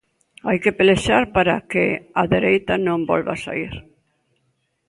Hai 0.47 0.57
que 0.63 0.75
pelexar 0.79 1.23
para 1.35 1.55
que 1.71 1.85
a 2.21 2.23
dereita 2.33 2.73
non 2.87 2.99
volva 3.11 3.35
saír. 3.43 3.73